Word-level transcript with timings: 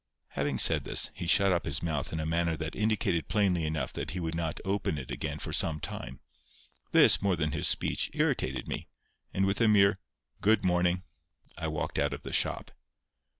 Having 0.29 0.57
said 0.57 0.83
this, 0.83 1.11
he 1.13 1.27
shut 1.27 1.51
up 1.53 1.65
his 1.65 1.83
mouth 1.83 2.11
in 2.11 2.19
a 2.19 2.25
manner 2.25 2.57
that 2.57 2.75
indicated 2.75 3.27
plainly 3.27 3.65
enough 3.67 3.93
he 4.09 4.19
would 4.19 4.33
not 4.33 4.59
open 4.65 4.97
it 4.97 5.11
again 5.11 5.37
for 5.37 5.53
some 5.53 5.79
time. 5.79 6.19
This, 6.91 7.21
more 7.21 7.35
than 7.35 7.51
his 7.51 7.67
speech, 7.67 8.09
irritated 8.15 8.67
me, 8.67 8.87
and 9.31 9.45
with 9.45 9.61
a 9.61 9.67
mere 9.67 9.99
"good 10.41 10.65
morning," 10.65 11.03
I 11.55 11.67
walked 11.67 11.99
out 11.99 12.13
of 12.13 12.23
the 12.23 12.33
shop. 12.33 12.71